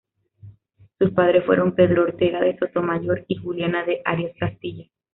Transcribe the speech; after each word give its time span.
Sus 0.97 1.11
padres 1.11 1.45
fueron 1.45 1.75
Pedro 1.75 2.01
Ortega 2.05 2.41
de 2.41 2.57
Sotomayor 2.57 3.23
y 3.27 3.35
Juliana 3.35 3.85
de 3.85 4.01
Arias 4.03 4.31
Castilla. 4.39 4.89